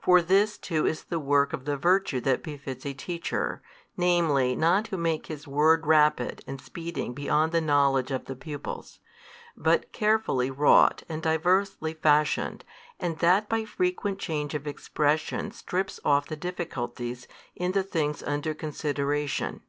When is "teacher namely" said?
2.92-4.56